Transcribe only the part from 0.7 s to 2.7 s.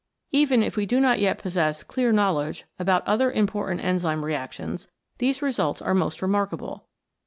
we do not yet possess clear knowledge